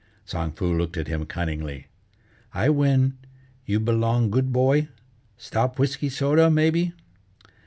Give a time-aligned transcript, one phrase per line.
[0.25, 1.85] Tsang Foo looked at him cunningly:
[2.55, 3.19] "I win,
[3.67, 4.87] you belong good boy?
[5.37, 6.93] Stop whisky soda, maybe?"